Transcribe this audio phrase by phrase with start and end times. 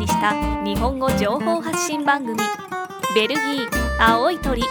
[0.00, 0.32] にした
[0.64, 2.38] 日本語情報発信番組
[3.14, 3.68] 「ベルギー
[4.00, 4.62] 青い鳥」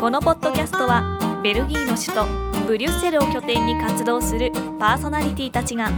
[0.00, 5.90] このポッドキャストはベルギーの首都ブリュッセルを拠点に活動するパーソナリティたちが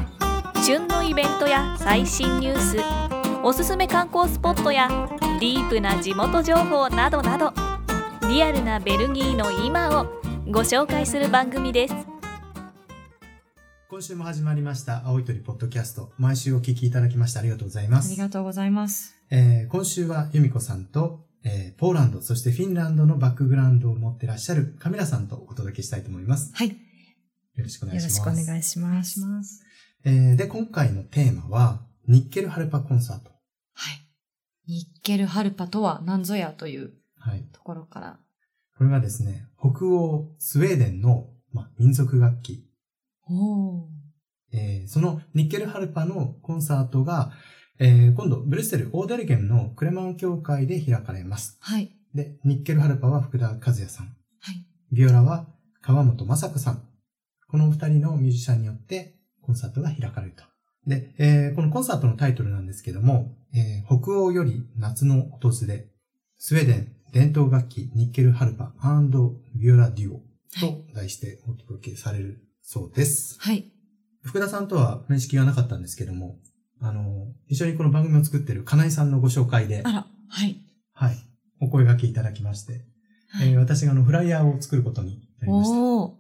[0.65, 2.79] 旬のイベントや最新ニュース
[3.43, 4.89] おすすめ観光スポットや
[5.39, 7.53] ディープな地元情報などなど
[8.31, 10.07] リアルなベルギーの今を
[10.51, 12.08] ご紹介する番組です。
[13.91, 16.13] 今週も始まりました、青い鳥ポッドキャスト。
[16.19, 18.11] 毎週お聞きいただきましてありがとうございまあす。
[18.11, 19.15] りがとうございます。
[19.31, 26.53] えー今週は由美子さんと、えーポーランド、そしてフィンランドのバックグラウンドを持ってらっしゃるカミラさんとお届けしたいと思います。
[26.55, 26.69] はい。
[26.69, 26.75] よ
[27.57, 28.19] よろしくお願いします。
[28.19, 29.21] ろしくお願いします。
[29.21, 29.63] ます。
[30.05, 33.31] えーで、今回のテーマは、ニッケルハルパコンサート。
[33.73, 34.01] はい。
[34.67, 37.43] ニッケルハルパとは何ぞやというはい。
[37.53, 38.19] ところから。
[38.77, 42.68] これはですね、北欧スウェーデンの、まあ、民族楽器。
[44.53, 47.33] えーそのニッケルハルパのコンサートが、
[47.79, 51.59] えー今度、ブルッセル、オーデルゲンのクレマン教会で開かれます。
[51.61, 51.93] はい。
[52.15, 54.07] で、ニッケルハルパは福田和也さん。
[54.41, 54.65] はい。
[54.93, 55.47] ビオラは
[55.83, 56.83] 川本雅子さん。
[57.49, 60.45] このお二人のミュージシャンによってコンサートが開かれると。
[60.87, 65.87] で、えーこのコンサートのタイトルなんですけども、えー北欧より夏の訪れ、
[66.39, 68.73] スウェーデン伝統楽器ニッケルハルパ
[69.55, 70.23] ビオラデュオ
[70.61, 73.39] と題してお届けされるそうです。
[73.41, 73.65] はい。
[74.23, 76.37] 福田さんとは面識がなかったんですけども、
[76.83, 80.07] あの、一緒にこの番組を作っている金井さんのご紹介であ、ら。
[80.29, 80.59] はい。
[80.93, 81.17] はい、
[81.63, 82.85] お声掛けいただきまして、
[83.31, 85.79] はいえー私があのフライヤーを作ることになりました。
[85.79, 86.13] おー。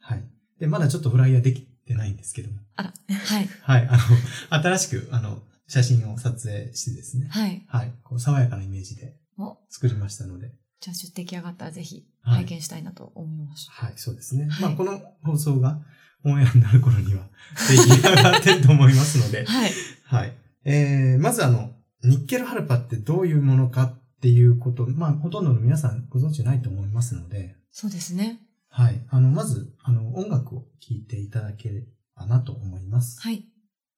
[0.00, 0.24] はい。
[0.58, 2.56] で、まだちょっとフライヤーできてないんですけども。
[2.76, 2.94] あら。
[3.14, 3.48] はい。
[3.60, 3.88] はい。
[3.90, 7.26] あの、新しく、あの、写真を撮影してですね。
[7.28, 7.62] はい。
[7.66, 7.92] はい。
[8.04, 10.61] こう、爽やかなイメージでお、作りましたので。
[10.82, 13.72] じゃあ、出来上がったらぜひはい拝見したいなと思いました。
[13.72, 14.48] はい、そうですね。
[14.50, 15.80] はいまあ、この放送が
[16.24, 17.28] オンエアになる頃には
[17.70, 19.44] 出来上がってると思いますので。
[19.46, 19.70] はい。
[20.04, 20.32] はい。
[20.64, 21.72] えー、まずあの、
[22.02, 28.40] ニッケルハルパってどういうものかっていうこと、まあ、ほとんどの皆さんご存知ないと思いますので、そうですね。
[28.68, 29.04] はい。
[29.08, 33.20] あの、まず、あの、音楽を聴いていただければなと思います。
[33.20, 33.44] はい。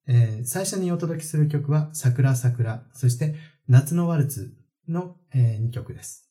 [0.07, 3.35] えー最初にお届けする曲は、桜桜、そして、
[3.69, 4.55] 夏のワルツ
[4.89, 6.24] の、え2曲です。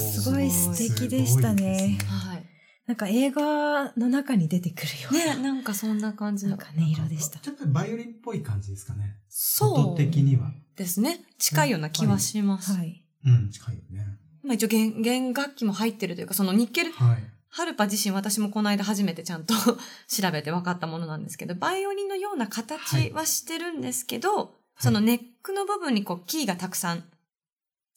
[0.00, 2.44] すごい素す敵でしたねはい。
[2.86, 5.36] なんか映画の中に出てくるような。
[5.36, 6.52] ね、なんかそんな感じの。
[6.52, 7.38] なんかね、色でした。
[7.38, 9.16] ちょっとバイオリンっぽい感じですかね。
[9.28, 10.50] そう音的には。
[10.74, 11.20] ですね。
[11.38, 12.72] 近いような気はします。
[12.72, 13.04] はい。
[13.26, 14.06] うん、近いよね。
[14.42, 17.18] まあ一応弦、弦楽器も入ってるというか、そのニッケル、はい。
[17.50, 19.54] ハルパ自身私もこの間初めてちゃんと
[20.08, 27.04] 調べて分かったものなんですけど、バイオリンのような形はしてるんですけど、そのネックの部分にこうキーがたくさん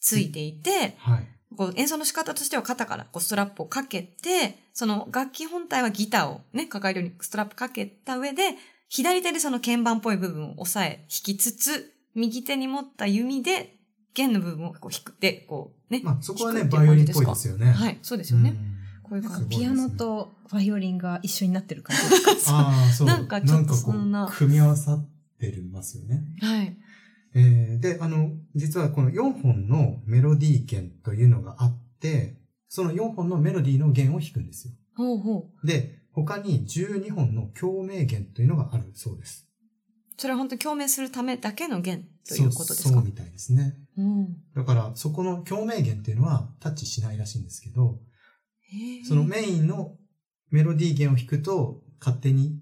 [0.02, 1.28] ついていて、はい。
[1.58, 8.56] こう演奏の仕方としては肩からこうストラップをかけて、その楽器本体はギターをね、抱えるようにストラップかけた上で、
[8.90, 13.76] 左手でその鍵盤っぽい部分を押さえ、弾きつつ、右手に持った弓で
[14.14, 16.02] 弦の部分をこう弾くって、こうね。
[16.04, 17.72] まあ、そこはね、バイオリンっぽいですよね。
[17.72, 18.52] はい、そうですよね。
[18.52, 18.72] うん
[19.12, 19.38] こういう感じ。
[19.38, 23.08] すごいピアノとバイオリンが一緒になってる感じですかああ、そう。
[23.08, 25.06] なんかちょっとそんな組み合わさっ
[25.38, 26.24] てますよね。
[26.40, 26.78] はい。
[27.34, 32.38] えーで、あの、実はこの4本のメロディー弦というのがあって、
[32.68, 34.74] その4本のメロディーの弦を弾くんですよ。
[34.96, 35.68] ほうほう。
[35.68, 39.48] で、他に12本の共鳴弦というのがあるそうです。
[40.18, 42.90] それは本当に共鳴するためだけの弦ということですか？
[42.90, 43.76] そうそうみたいですね。
[43.98, 44.38] うん。
[44.56, 48.00] だから、そこの共鳴弦っていうのはタッチしないらしいんですけど、
[49.08, 49.96] そのメインの
[50.50, 52.61] メロディー弦を弾くと、勝手に、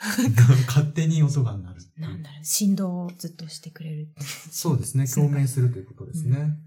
[0.66, 2.08] 勝手に音が鳴るっていう。
[2.08, 4.08] なんだろう、振動をずっとしてくれる。
[4.50, 5.06] そうですね。
[5.06, 6.58] 共鳴するということですね。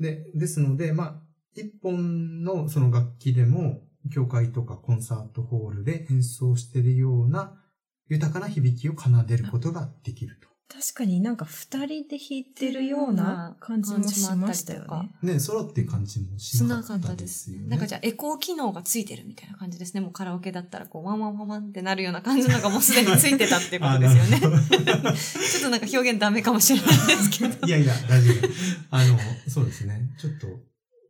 [0.00, 1.22] で、ですので、まあ、
[1.54, 7.62] 一本のその楽器でも、教会とかコンサートホールで演奏しているような
[8.08, 10.51] 豊かな響きを奏でることができると。
[10.72, 14.84] 確かになんか二人で弾いてるような感じもしましたよ
[15.22, 15.34] ね。
[15.34, 17.68] ね、ソロっていう感じもししなかっなかったたでですすよね。
[17.68, 20.00] なんかじゃあエコー機能がついてるみたいな感じですね。
[20.00, 24.40] もうカラオケだったらこうワンワンワンワンってなるような感じのがもうすでについてたっていうことですよね。
[24.40, 27.66] ちょっとなんか表現ダメかもしれないですけど。
[27.66, 28.48] いやいや、大丈夫。
[28.90, 30.10] あの、そうですね。
[30.18, 30.46] ちょっと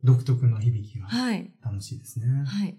[0.03, 1.53] 独特の響きがはい。
[1.63, 2.27] 楽しいですね。
[2.27, 2.45] はい。
[2.45, 2.77] はい。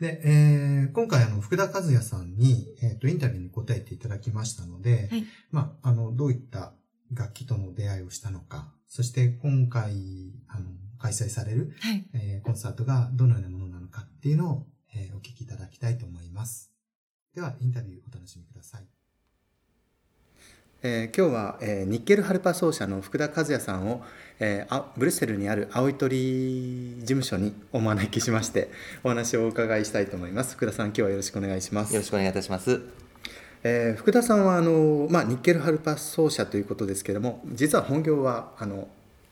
[0.00, 6.72] で、えー今回あの、福田和也さんに、えっ、と、インタビューに答えていただきましたので、はいまあ、あの、どういった
[7.12, 9.92] 楽器との出会いをしたのか、そして今回、
[10.48, 12.06] あの、開催される、はい。
[12.14, 16.72] えーコンサートがどのようなものなのかっていうのを、えーお聞きいただきたいと思います。
[17.34, 18.95] では、インタビューお楽しみください。
[20.88, 24.04] えー今日は、えーニッケルハルパ奏者の福田和也さんを、
[24.38, 28.70] えーあブリュッセルにある青い鳥事務所にお招きしまして
[29.02, 32.82] お話をお伺いしたいと思います福田さん今日はよろしくお願いしますよろしくお願いいたします。
[33.64, 38.86] えー福田さんはあの、まあ、ニッケルハルパ奏者ということですけれども実は本業はあの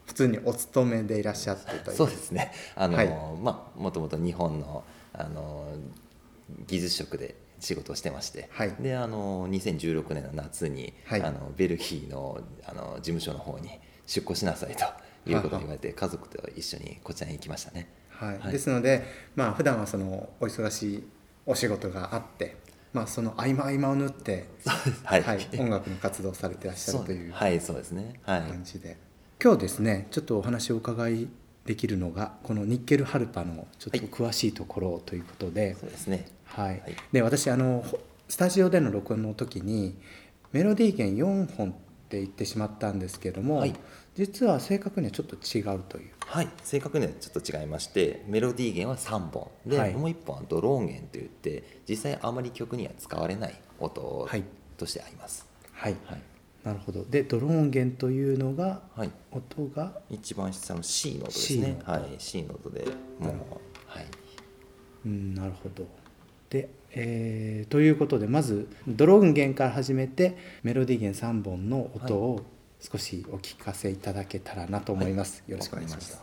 [0.07, 2.51] 普通にお勤めでいらっしゃってというそうですね。
[2.75, 3.09] あの、はい
[3.41, 5.69] まあもともと日本のあの
[6.67, 8.75] 技術職で仕事をしてまして、はい。
[8.79, 11.23] であの2016年の夏に、はい。
[11.23, 13.71] あのベルギーのあの事務所の方に
[14.07, 17.89] 出向しなさいということを言われて家族と一緒にこちらに行きましたね。
[18.11, 18.39] はい。
[18.39, 18.53] はい。
[18.53, 21.05] ですのでまあ普段はそのお忙しい
[21.47, 22.57] お仕事があって、
[22.93, 24.47] まあ、その合間合間を縫って、
[25.05, 28.21] はい、はい、音楽の活動をされてらっしゃるというはいそうですね。
[28.25, 28.43] はい。
[28.43, 28.99] 感じで、
[29.43, 31.29] 今日ですねちょっとお話をお伺い
[31.65, 36.27] できるのがこのニッケルハルパのちょっと詳しいところということで、そうですね。
[36.57, 36.81] はい。
[36.81, 36.97] はい。
[37.13, 37.99] で私あのほ
[38.29, 39.97] スタジオでの録音の時に
[40.53, 41.73] メロディー弦4本っ
[42.09, 43.75] て言ってしまったんですけども、はい。
[44.15, 46.11] 実は正確にはちょっと違うという。
[46.27, 49.51] はい、正確にはちょっと違いましてメロディー弦は3本。
[49.67, 49.95] で、はい。
[49.95, 54.45] もう1本はドローン弦といって実際あまり曲には使われない音はい。
[54.77, 55.47] としてあります。
[55.73, 55.97] はい。
[56.07, 56.23] はい。
[56.65, 57.05] なるほど。
[57.05, 62.87] でドローン弦というのがはい、音が一番下の C の音です C のはい、C の音で
[63.19, 63.33] もう、
[63.87, 64.07] はい、
[65.05, 65.87] うんなるほど
[66.51, 72.43] で、えーということでまずドローン弦から始めてメロディー弦3本の音を
[72.81, 76.21] 少しお聞かせいただけたらなと思います、よろしくお願いします。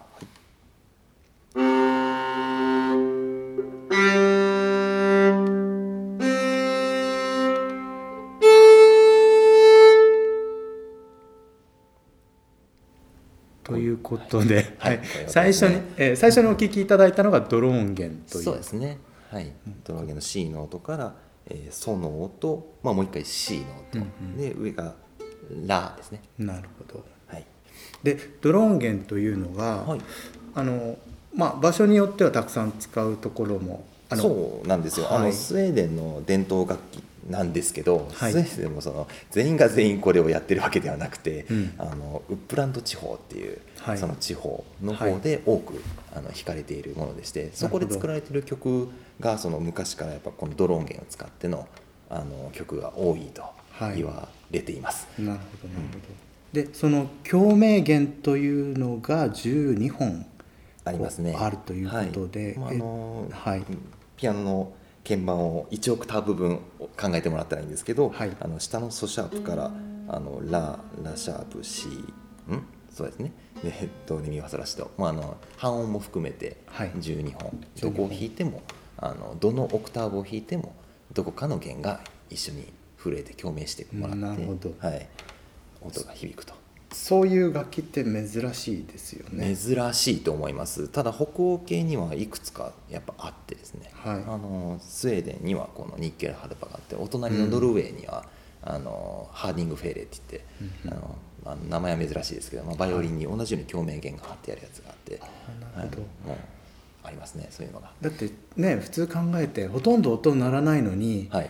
[13.64, 14.98] ということで、はい。
[14.98, 14.98] はい。
[14.98, 18.44] はい最初に、えー最初にお聞きいただいたのがドローン弦という。
[18.44, 18.98] そうですね。
[19.32, 19.50] はい、
[19.86, 21.16] ドローン弦の C の音から、
[21.48, 24.38] えー、ソの音、まあもう一回 C の音、うんうん。
[24.38, 24.94] で上が
[25.66, 26.22] ラですね。
[26.38, 27.06] なるほど。
[27.28, 27.46] はい。
[28.04, 30.02] でドローン弦というのが、はい。
[30.54, 30.98] あの
[31.34, 35.24] まあ、場所によってはたくさん使うところもそうなんですよ、あはい。
[35.28, 38.32] のスウェーデンの伝統楽器なんですけど、はい。
[38.34, 41.74] スウェーデンもその全員が全員これをやってるわけではなくて、うん。
[41.78, 43.98] あのウップランド地方っていう、はい。
[43.98, 45.82] その地方の方で多く、
[46.14, 51.68] あの弾かれているものでしてそこで作られている曲がその昔からやっぱこのドローン弦を使っての
[52.10, 53.98] あの曲が多いとはい。
[53.98, 55.08] 言われています。
[55.18, 56.00] なるほどなるほ
[56.54, 60.26] ど、でその共鳴弦というのが12本
[60.84, 61.36] ありますね。
[61.38, 62.58] あるということではい。
[62.58, 63.64] まああのえはい。
[64.18, 66.60] ピアノの鍵盤を1オクターブ分
[67.00, 68.36] 考えてもらったらいいんですけど、はい。
[68.40, 69.72] あの下のソシャープから
[70.08, 72.66] あのララシャープ C ん？
[72.90, 73.32] そうですね。
[73.64, 76.92] でドレミファソラシド、まあ、あの半音も含めてはい。
[76.92, 78.62] 12本、12どこを弾いても
[78.98, 80.76] あのどのオクターブを弾いても
[81.14, 84.74] どこかの弦が一緒に震えて共鳴してもらってなるほど。
[84.80, 85.08] はい、
[85.82, 86.54] 音が響くと
[86.92, 89.56] そういう楽器って珍しいですよね。
[89.56, 90.88] 珍しいと思います。
[90.88, 94.16] ただ北欧系にはいくつかやっぱあってですね、はい。
[94.16, 98.26] あのスウェーデンにはこのニッケルハルパがあってお隣のノルウェーには、
[98.64, 105.20] あのハーディングフェーレって言って、あのあの名前は珍しいですけど、まあ、バイオリンに同じように共鳴弦が貼ってあるやつがあって、
[105.76, 106.02] なるほど。
[106.02, 106.28] はい。
[106.28, 106.38] もう
[107.04, 107.92] ありますねそういうのが。
[108.02, 111.50] だってね普通考えてほとんど音鳴らないのに、はい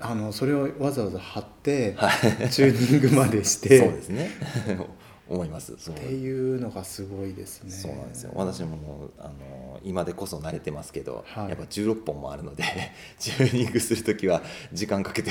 [0.00, 2.50] あのそれをわざわざ貼って、はい。
[2.50, 3.78] チューニングまでして。
[3.78, 4.30] そうですね。
[5.26, 5.72] 思います。
[5.72, 7.70] っていうのがすごいですね。
[7.70, 8.32] そうなんですよ。
[8.34, 11.48] 私もあの今でこそ慣れてますけど、はい。
[11.50, 12.64] やっぱ16本もあるので
[13.18, 15.30] チューニングする時は時間かけて、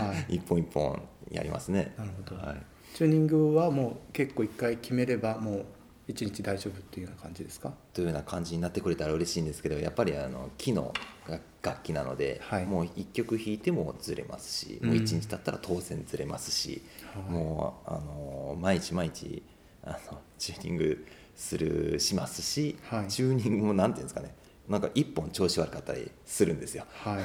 [0.00, 0.36] はい。
[0.36, 1.94] 一本一本やりますね。
[1.96, 2.36] なるほど。
[2.36, 2.56] はい、
[2.96, 5.64] チューニングはもう結構一回決めればもう
[6.10, 7.72] 一日大丈夫っていうような感じですか？
[7.92, 10.92] というような感じになってくれたら嬉しいんですけどやっぱりあの木の
[11.62, 12.66] 楽器なので、はい。
[12.66, 14.88] もう一曲弾いてもずれますし、うん。
[14.88, 16.82] もう一日経ったら当然ずれますし、
[17.14, 17.32] はい。
[17.32, 19.42] もうあの毎日毎日
[19.84, 23.08] あのチューニングするしますし、はい。
[23.08, 24.34] チューニングもなんていうんですかね。
[24.68, 26.84] なんか一本調子悪かったりするんですよ。
[26.88, 27.24] はい。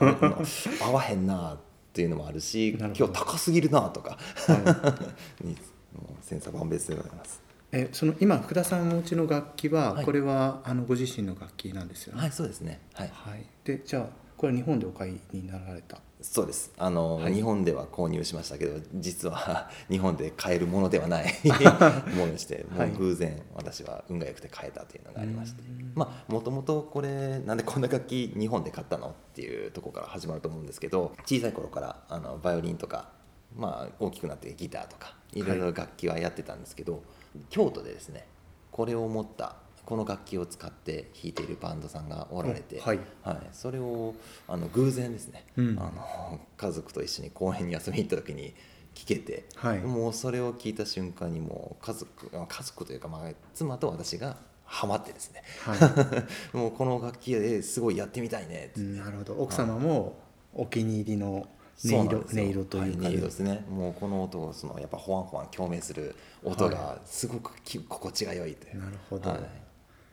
[0.82, 1.58] 合わへんなっ
[1.92, 4.98] ていうのもあるし今日高すぎるなとか、は
[5.42, 5.56] に
[5.94, 7.40] もう千差万別でございます。
[7.72, 12.20] えその今福田さんのお家の楽器は、はいこれはあのご自身の楽器なんですよね？
[12.22, 12.80] はい、そうですね。
[12.92, 15.98] はい、はいでじゃあこれは日本でお買いになられた？
[16.20, 16.72] そうです。
[16.76, 21.32] あの、はい日本では購入しましたけど、実は 日本で買えるものではない
[22.14, 33.08] ものでして、もはいう偶然私は運が良くて買えたというのがありましてうん、まあもともとこれなんでこんな楽器日本で買ったのっていうところから始まると思うんですけど、小さい頃からあのバイオリンとか、
[33.56, 37.02] まあ大きくなってギターとかいろいろ楽器はやってたんですけど、
[37.50, 38.26] 京都でですね、
[38.70, 43.00] これを持ったこの楽器を使って弾いているバンドさんがおられて、おはい。
[43.22, 44.14] はい、それを
[44.46, 45.78] あの偶然ですね、うん。
[45.78, 48.54] あの家族と一緒に公園に遊びに行った時に
[48.94, 49.78] 聞けて、はい。
[49.80, 58.80] もうそれを聞いた瞬間にもう家族あ家族というか、まあ、妻と私がハマってですね、は もうこの楽器ですごいやってみたいねって。
[58.80, 59.34] なるほど。
[59.34, 60.16] 奥様も
[60.54, 61.48] お気に入りの
[61.84, 63.64] 音色音色というか、はい、音色ですね。
[63.68, 66.14] もうこの音をそのやっぱホワンホワン共鳴する
[66.44, 69.30] 音がすごくき心地が良いという、なるほど。
[69.30, 69.40] はい、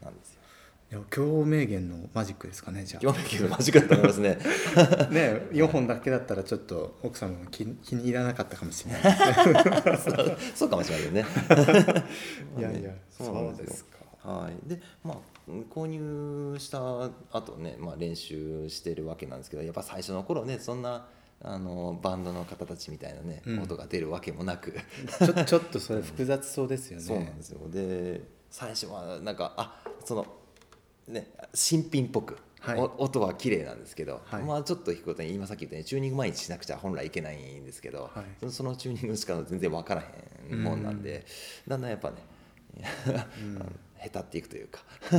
[0.04, 0.34] なんです
[0.92, 1.06] よ。
[1.12, 3.02] 共鳴弦のマジックですかねじゃあ。
[3.02, 4.38] 興味けど間違ったと思いますね。
[5.12, 9.02] ね4本だけだったらちょっと奥様も気気に入らなかったかもしれない。
[10.56, 11.26] そうかもしれないけどね。
[12.58, 13.64] いやいやそうなんですよ。
[13.64, 14.00] そうですか。
[14.24, 15.18] はい、でまあ
[15.74, 16.80] 購入した
[17.32, 21.08] 後ね、まあ、練習してるわけなんですけどやっぱ最初の頃ねそんな
[21.42, 23.60] あのバンドの方たちみたいなね、うん。
[23.62, 24.74] 音が出るわけもなく。
[25.20, 27.04] ちょちょっとそれ複雑そうですよね。
[27.06, 27.70] そうなんですよ。
[27.70, 30.26] で最初はなんかあその
[31.08, 32.80] ね新品っぽく、はい。
[32.80, 34.44] お音は綺麗なんですけど、はい。
[34.44, 38.52] まあちょっと弾くことに今さっき言ったようにチューニング毎日しなくちゃ本来いけないんですけど、はい。
[38.52, 40.04] そのチューニングの仕方全然分から
[40.50, 41.26] へんもんなんで、
[41.68, 42.18] だんだんやっぱね、
[43.08, 43.66] あの
[44.02, 44.82] 下手っていくというか、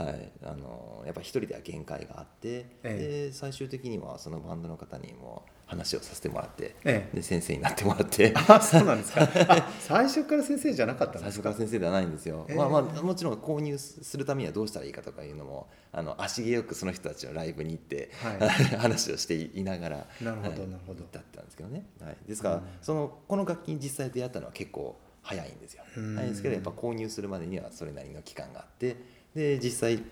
[0.00, 7.16] はい、あのやっぱ一人では限界があって、えで最終的にはそのバンドの方にも話をさせてもらって、ええ。
[7.16, 8.32] で先生になってもらって。
[8.34, 9.28] あそうなんですか。
[9.48, 11.42] あ最初から先生じゃなかったん最初ですか。
[11.44, 18.48] から先生ではないんですよ、えーまあまあもちろん購入するためにはどうしたらいいかとかいうのもあの足毛よくその人たちのライブに行って、はい。
[18.78, 21.04] 話をしていながらなるほどはいなるほど。
[21.10, 22.62] だったんですけどね、はい、ですから、うん。
[22.82, 25.82] そのこの楽器に実際出会ったのは結構早いんですよ。
[25.96, 26.14] うん。
[26.14, 28.96] 早いんですけどやっぱ購入するまでにはそれなりの期間があって
[29.34, 30.02] で実際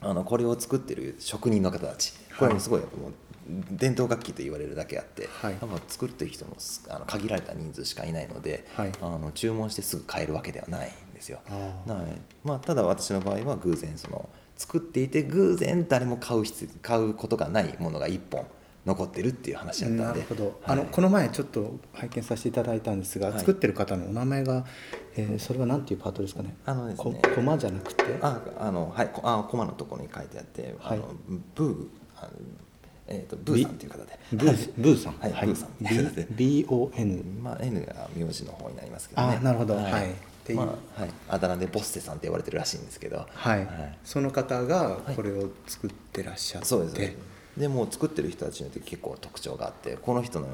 [0.00, 2.88] あのこれを作ってる職人の方たちこれもすごいもう
[3.70, 5.52] 伝統楽器と言われるだけあって、はい。
[5.52, 8.92] やっぱ作ってる人もすあの限られた人数しかいないので、はい。
[9.00, 11.40] あの注文してすぐ買えるわけではないんですよ。
[11.48, 12.20] あはい。
[12.44, 18.46] まあ、ただ私の場合は偶然その作っていて偶然誰も買う必買うことがないものが1本
[18.84, 20.04] 残ってるっていう話だったんで。
[20.04, 20.54] なるほど、はい。
[20.64, 23.38] あのこの前ちょっと拝見させていただいたんですが、はい。
[23.38, 24.64] 作ってる方のお名前が、
[25.16, 26.56] えーそれは何ていうパートですかね？
[26.64, 27.20] あのですね。
[27.22, 28.04] こコマじゃなくて？
[28.20, 30.98] ああのはいこあコマのところに書いてあって、はい。
[30.98, 31.14] あの
[31.54, 31.86] ブー
[33.08, 34.18] えー、とブーさんという方で。
[34.32, 35.12] ブーブーさん。
[35.14, 35.32] はい。
[35.46, 35.68] ブーさん。
[35.80, 39.38] BON まあ N が名字の方になりますけどね。
[39.40, 39.74] あなるほど。
[39.74, 40.10] はい。
[40.10, 40.56] ってい。
[40.56, 43.26] うまあはい、あだ名でボッセさんって呼ばれてるらしいんですけど。
[43.28, 43.98] はい、はい。
[44.04, 47.16] その方がこれを作ってらっしゃって、そうですね
[47.56, 50.46] でもう作ってる人たちによって結構特徴があってこの人の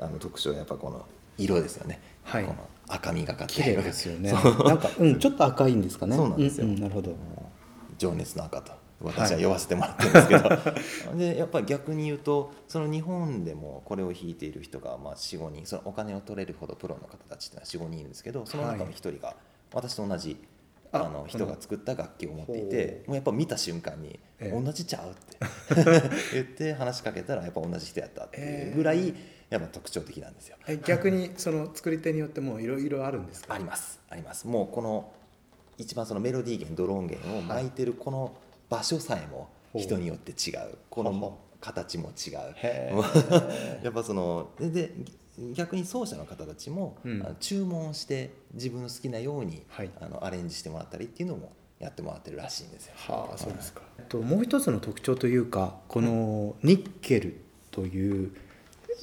[0.00, 1.04] あの特徴はやっぱこの
[1.36, 2.44] 色ですよね、はい。
[2.44, 4.32] この赤みがかってですよね。
[4.64, 6.16] なんかうんちょっと赤いんですかね。
[6.16, 7.14] そうなんですよ、うんうんなるほど。
[7.98, 10.48] 情熱の赤と私は呼ばせてもらってるんですけど、
[11.18, 19.36] でやっぱり逆に言うとその日本でもこれを弾いている人がまあ45人そのお金を取れるほどプロの方たちっていうのは45人いるんですけどその中の1人が
[19.72, 20.36] 私と同じ、
[20.92, 24.60] ああの人が作った楽器を持っていほてもうやっぱ見た瞬間にええ。
[24.62, 29.14] 同じちゃうって 言って話しかけたらやっぱ同じ人やったっていうぐらい
[29.50, 30.56] やっぱ特徴的なんですよ。
[30.66, 33.54] え逆にその作り手によってもいろいろあるんですか？
[33.54, 33.98] あります。
[34.10, 34.46] あります。
[34.46, 35.10] もうこの
[35.78, 38.36] 一番そのメロディー弦ドローン弦を巻いてるこの
[38.68, 40.76] 場所さえも人によって違う。
[40.90, 42.38] この形も違う。
[42.56, 42.92] へ
[43.82, 44.92] やっぱそのでで
[45.54, 47.36] 逆に奏者の方たちも、うん。
[47.40, 49.90] 注文して自分の好きなように、はい。
[50.00, 52.92] あのアレンジしてもらったりっていうのもやってもらってるらしいんですよ。
[52.96, 57.40] はあそうですか、えっと、もう一つの特徴というかこのニッケル
[57.70, 58.32] という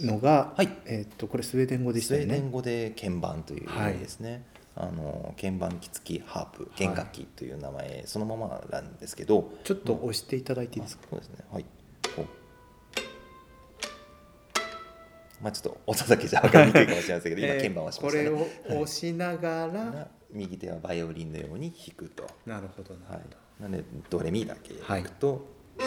[0.02, 0.70] のが、はい。
[0.86, 4.44] えっと、これスウェーデン語でしスウェーたよねデン語で鍵盤という意味ですね、
[4.76, 9.54] あの鍵盤木付きハープ弦楽器という名前、そのままなんですけど。
[9.64, 11.38] ちょっと押していただいていいですか、そうですね。
[11.52, 11.66] はい
[15.46, 25.46] まあちょっと音だけじゃ分かりにくいかもしれませんけど、 今えー鍵盤はしましたね、これを押しながら、が右手はバイオリンのように弾くと、なるほどなはるほど、い、なのでドレミだけ弾くと、
[25.78, 25.84] こ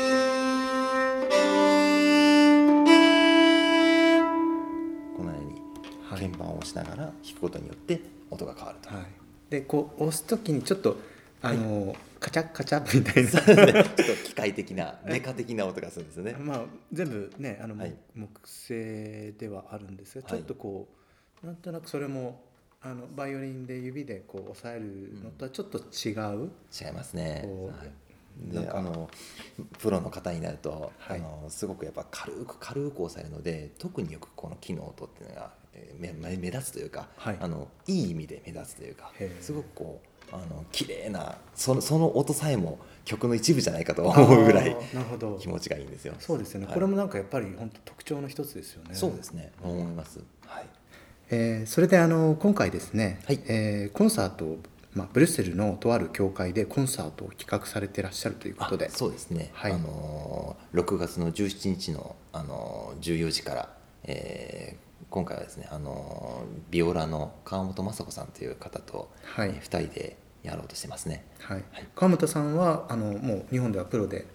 [5.24, 5.60] のように
[6.08, 6.20] はい。
[6.20, 8.00] 鍵盤を押しながら弾くことによって
[8.30, 9.06] 音が変わると、はい。
[9.50, 10.98] でこう押す時にちょっと
[11.42, 13.72] あの、カチャカチャみたいな。
[13.72, 13.84] ね。
[13.96, 16.36] ちょっと機械的なメカ的な音がするんですよね。
[16.38, 20.38] まあ全部ねあの、はい木製ではあるんですがはい。
[20.38, 20.88] ちょっとこ
[21.42, 22.40] う、なんとなくそれも
[22.80, 27.44] あのバイオリンで指でこう押さえるのとはちょっと違う、違いますね。
[27.46, 28.07] はい
[28.38, 29.10] であの
[29.78, 31.18] プロの方になると、はい。
[31.18, 37.36] あのすごくやっぱ軽く軽く押さえるので特によくこの木の音っていうのがえー目目目立つというか、はい。
[37.40, 45.38] あのいい意味で目立つというかすごくこうあの綺麗なそのその音さえも曲の一部じゃないかと思うぐらいなるほど。
[45.38, 46.14] 気持ちがいいんですよ。
[46.18, 46.74] そうですよね、はい。
[46.74, 48.90] これもなんかやっぱり本当特徴の一つですよね。
[48.94, 49.52] そうですね。
[49.62, 50.20] 思います。
[50.46, 50.66] はい。
[51.30, 53.40] えーそれであの今回ですね、はい。
[53.48, 54.58] えーコンサートを、
[54.94, 58.86] まあ、ブリュッセルのとある教会でコンサートを企画されてらっしゃるということで。
[58.86, 59.72] あそうですね、はい。
[59.72, 63.68] あのー6月の17日の、あのー14時から、
[64.04, 69.48] えー今回はですね、あのービオラの川本雅子さんという方と、はい。
[69.50, 71.24] えー2人でやろうとしてますね。
[71.40, 71.64] はい。
[71.72, 71.88] はい。
[71.94, 74.26] 川本さんはあのもう日本ではプロで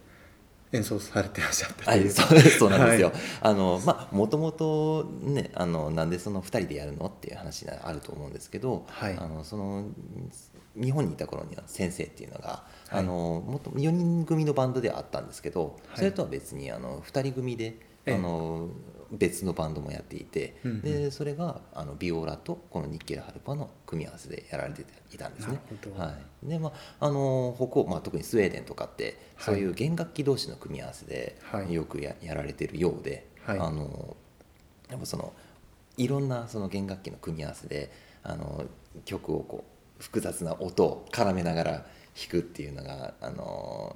[0.74, 3.10] 演奏されてらっしゃったとはいい、うそう そうなんですよ。
[3.10, 3.18] はい。
[3.42, 9.16] あのまあもともとね、あのなんでその2人でやるのっていう話があると思うんですけど、はい。
[9.18, 9.86] あのその
[10.76, 13.00] 日本にいた頃には先生っていうのが、はい。
[13.00, 15.98] あのもっと4人組のバンドではあったんですけど、はい。
[15.98, 18.16] それとは別にあの2人組で、ええ。
[18.16, 18.70] あの
[19.14, 20.82] 別のバンドもやっていて、うんうん。
[20.82, 25.60] でそれがあのビオラとこのニッケルハルパの組み合わせでやられていたんですね。
[25.96, 29.54] はい、でまああの北欧、まあ、特にスウェーデンとかってはい。
[29.54, 31.74] そういう弦楽器同士の組み合わせではい。
[31.74, 33.60] よくややられてるようで、はい。
[33.60, 34.18] あの
[34.90, 35.34] やっぱその
[35.98, 37.92] いろんなその弦楽器の組み合わせで
[38.24, 38.66] あの
[39.06, 39.64] 曲をこ
[40.00, 41.86] う複雑な音を絡めながら弾
[42.30, 43.96] くっていうのがあの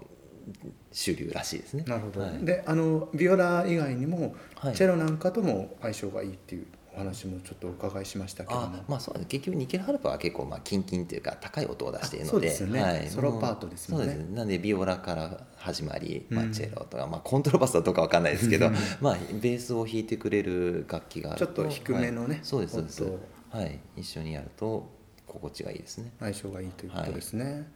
[0.92, 1.84] 主流らしいですね。
[1.88, 2.46] なるほど、はい。
[2.46, 4.76] であのビオラ以外にも、はい。
[4.76, 8.66] チェロなんかとも相性がいいっていうお話もちょっとお伺いしましたけども。
[8.66, 12.82] あまあそう結局ニケルハルパは結構まあキンキンっていうか高い音を出しているのでね。
[12.82, 13.08] はい。
[13.10, 14.08] ソロパートですもんね。
[14.08, 14.28] そうです。
[14.30, 16.52] なんでビオラから始まり、まあ、うん。
[16.52, 22.44] チェロとか、まあ、コントラバスはどうかわかんないですけどうん まあベースを弾いてくれる楽器があるちょっと低めのねはい。
[22.44, 23.04] そうですそうです。
[23.04, 23.80] 音はい。
[23.96, 26.12] 一緒にやると心地がいいですね。
[26.20, 27.68] 相性がいいということですね、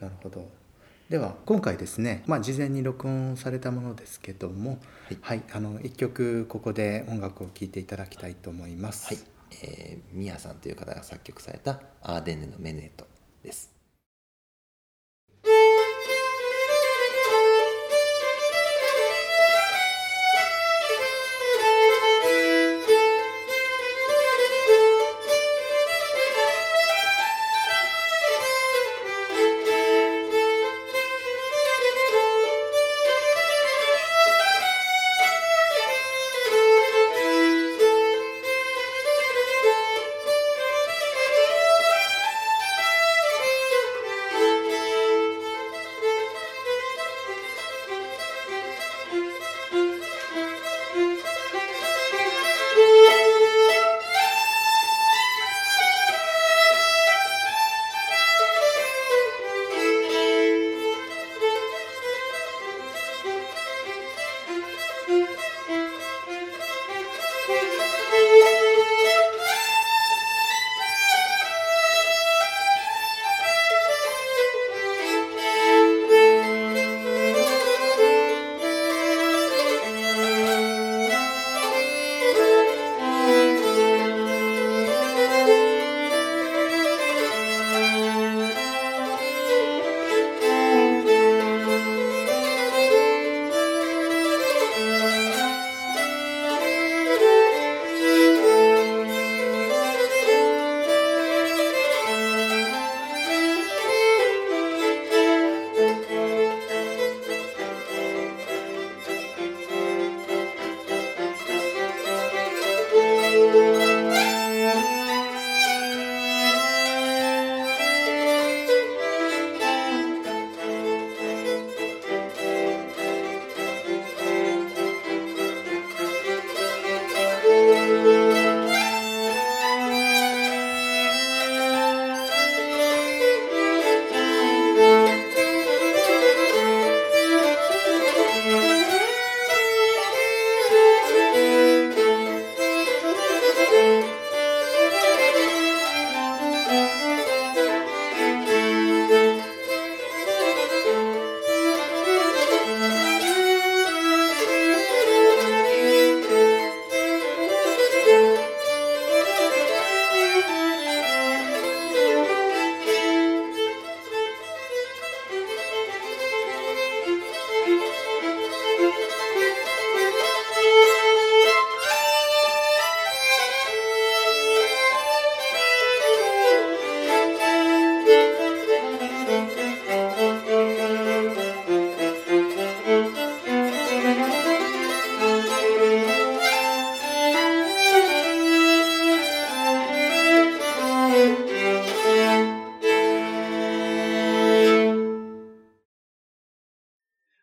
[0.00, 0.48] なるほど
[1.12, 4.78] では今回ですね、まあ、事前に録音されたものですけども
[5.20, 5.42] はい。
[5.52, 9.08] あの一曲ここで音楽を聴いていただきたいと思います。
[9.08, 9.18] はい、
[9.62, 13.06] えー、ミヤさんという方が作曲された「アーデンネのメネート」
[13.44, 13.70] です「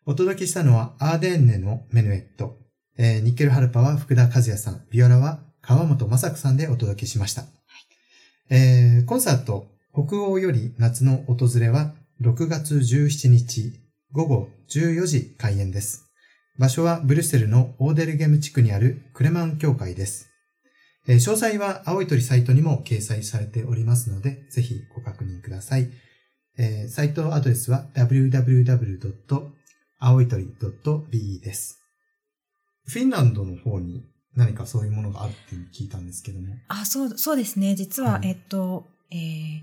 [0.09, 2.57] お届けしたのはアーデンネのメヌエット。
[2.97, 4.81] えーニッケルハルパは福田和也さん。
[4.89, 7.43] ビオラは川本正子さんでお届けしました。
[8.49, 11.93] えーコンサート、北欧より夏の訪れは
[12.23, 16.09] 6月17日午後14時開演です。
[16.57, 20.31] 場所はブリュッセルのオーデルゲム地区にあるクレマン教会です。
[21.07, 25.91] えー詳細は青い鳥サイトにも掲載されておりますので、ぜひご確認ください。
[26.57, 29.58] えーサイトアドレスは www.
[29.99, 30.45] 青い鳥
[31.11, 31.79] .be です。
[32.87, 36.55] フィンランドの方に何かそういうものがあるっていう聞いたんですけども。
[36.69, 37.75] あ、そう、そうですね。
[37.75, 39.61] 実は、はいえっと、えー、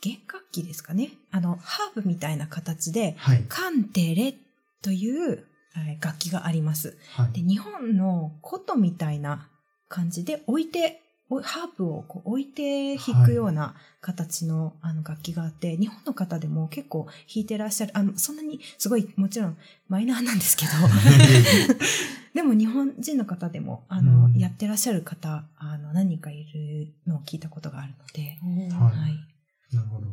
[0.00, 1.10] 弦楽器ですかね。
[1.30, 3.44] あの、ハーブみたいな形で、はい。
[3.48, 4.34] カンテレ
[4.82, 5.44] という
[5.76, 6.92] えー楽器があります。
[6.92, 7.42] で、はい。
[7.42, 9.48] 日本の琴みたいな
[9.88, 11.03] 感じで置いて、お
[11.42, 19.56] ハープをこう置いて弾くような形の,、あの楽器があって、日本の方でも結構弾いてらっしゃる、あの、そんなにすごいもちろん
[19.88, 20.72] マイナーなんですけど、
[22.34, 28.38] でも日本人の方でも、あの、うんやってらっしゃる方、あの、何人かいるのを聞いたことがあるので、
[28.74, 29.12] ははい。
[29.12, 29.74] い。
[29.74, 30.06] なるほど。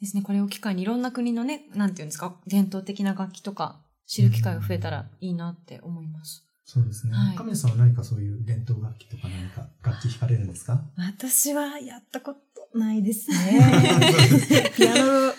[0.00, 0.22] ですね。
[0.22, 6.49] これを機会にいろんな国のね、なんていうんですか、伝統的な楽器とか知る機会が増えたらいいなって思います。
[6.72, 7.12] そうですね。
[7.14, 10.80] はい亀井さんは何かそういう伝統楽器とか何か楽器弾かれるんですか？
[10.96, 12.34] 私はやったこ
[12.72, 14.70] とないですそうねで。
[14.76, 15.32] ピアノ、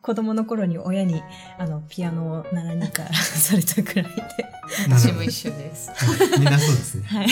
[0.00, 1.22] 子供の頃に親に、
[1.58, 4.22] あの、ピアノを習いに行かさ れたくらいで。
[4.88, 5.90] 私も一緒です。
[5.90, 7.02] はいみんなそうですね。
[7.06, 7.28] はい。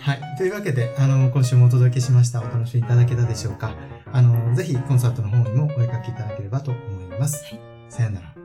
[0.00, 0.36] はい。
[0.38, 2.40] というわけで、あの、今週もお届けしました。
[2.40, 3.74] お楽しみいただけたでしょうか？
[4.12, 7.42] あの、ぜひコンサートの方にもお出かけいただければと思います。
[7.88, 8.37] さよなら。